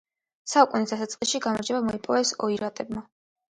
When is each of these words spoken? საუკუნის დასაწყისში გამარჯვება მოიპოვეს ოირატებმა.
საუკუნის 0.53 0.93
დასაწყისში 0.93 1.43
გამარჯვება 1.47 1.83
მოიპოვეს 1.91 2.35
ოირატებმა. 2.51 3.07